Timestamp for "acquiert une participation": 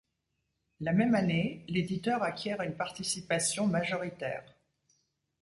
2.23-3.67